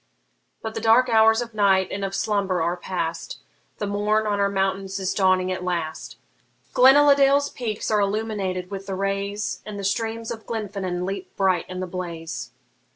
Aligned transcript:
But 0.63 0.73
the 0.73 0.81
dark 0.81 1.09
hours 1.09 1.41
of 1.41 1.53
night 1.53 1.89
and 1.91 2.03
of 2.03 2.15
slumber 2.15 2.59
are 2.59 2.75
past, 2.75 3.37
The 3.77 3.85
morn 3.85 4.25
on 4.25 4.39
our 4.39 4.49
mountains 4.49 4.97
is 4.99 5.13
dawning 5.13 5.51
at 5.51 5.63
last; 5.63 6.15
Glenaladale's 6.73 7.51
peaks 7.51 7.91
are 7.91 7.99
illumined 8.01 8.71
with 8.71 8.87
the 8.87 8.95
rays, 8.95 9.61
And 9.63 9.77
the 9.77 9.83
streams 9.83 10.31
of 10.31 10.47
Glenfinnan 10.47 11.05
leap 11.05 11.35
bright 11.37 11.69
in 11.69 11.81
the 11.81 11.85
blaze. 11.87 12.49